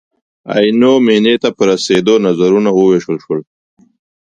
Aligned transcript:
عینو 0.55 0.93
مېنې 1.05 1.35
ته 1.43 1.49
په 1.57 1.63
رسېدلو 1.71 2.13
نظرونه 2.27 2.69
ووېشل 2.73 3.17
شول. 3.23 3.39